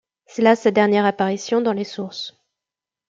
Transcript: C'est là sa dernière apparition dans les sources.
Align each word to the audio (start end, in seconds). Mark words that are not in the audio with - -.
C'est 0.25 0.41
là 0.41 0.55
sa 0.55 0.71
dernière 0.71 1.05
apparition 1.05 1.61
dans 1.61 1.73
les 1.73 1.83
sources. 1.83 2.35